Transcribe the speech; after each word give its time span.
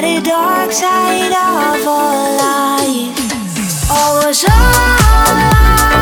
the 0.00 0.20
dark 0.22 0.72
side 0.72 1.32
of 1.32 1.86
all 1.86 2.36
life. 2.38 3.90
Always 3.90 4.44
all 4.44 4.50
life. 4.50 5.99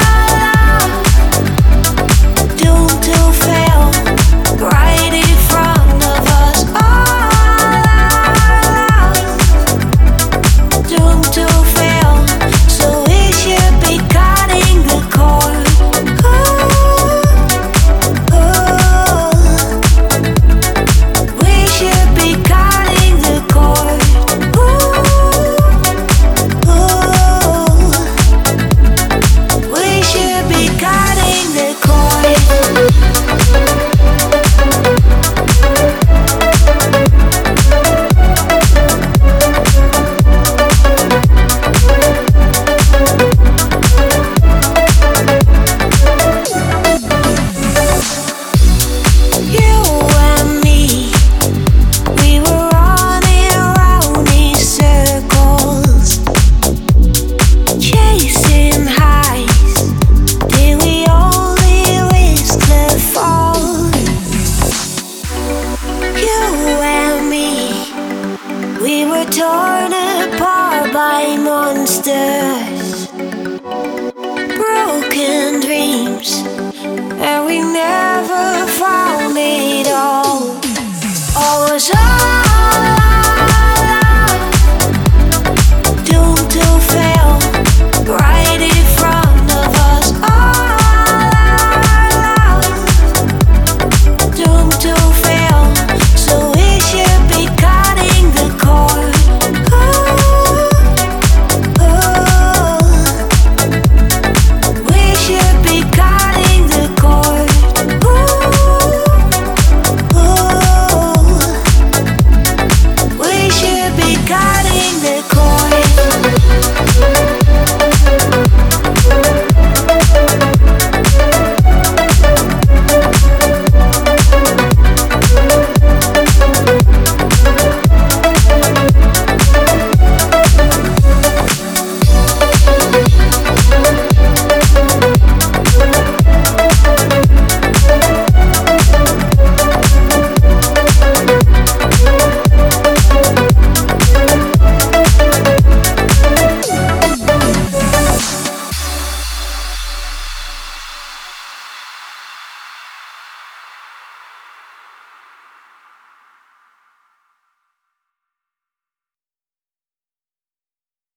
torn 69.39 69.93
apart 69.93 70.93
by 70.93 71.37
monsters, 71.37 73.07
broken 74.57 75.61
dreams, 75.61 76.43
and 77.23 77.47
we 77.47 77.61
never 77.61 78.67
found 78.67 79.37
it 79.39 79.87
all. 79.93 80.59
All 81.37 81.71
was 81.71 81.89
all. 81.95 82.28